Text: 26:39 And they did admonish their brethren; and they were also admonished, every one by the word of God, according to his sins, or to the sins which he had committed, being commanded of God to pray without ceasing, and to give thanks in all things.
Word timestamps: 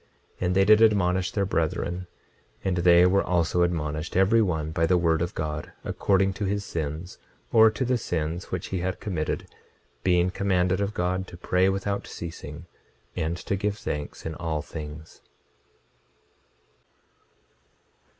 26:39 0.39 0.45
And 0.47 0.55
they 0.55 0.65
did 0.65 0.81
admonish 0.81 1.31
their 1.31 1.45
brethren; 1.45 2.07
and 2.63 2.77
they 2.77 3.05
were 3.05 3.23
also 3.23 3.61
admonished, 3.61 4.17
every 4.17 4.41
one 4.41 4.71
by 4.71 4.87
the 4.87 4.97
word 4.97 5.21
of 5.21 5.35
God, 5.35 5.73
according 5.83 6.33
to 6.41 6.45
his 6.45 6.65
sins, 6.65 7.19
or 7.53 7.69
to 7.69 7.85
the 7.85 7.99
sins 7.99 8.45
which 8.45 8.69
he 8.69 8.79
had 8.79 8.99
committed, 8.99 9.45
being 10.03 10.31
commanded 10.31 10.81
of 10.81 10.95
God 10.95 11.27
to 11.27 11.37
pray 11.37 11.69
without 11.69 12.07
ceasing, 12.07 12.65
and 13.15 13.37
to 13.37 13.55
give 13.55 13.77
thanks 13.77 14.25
in 14.25 14.33
all 14.33 14.63
things. 14.63 15.21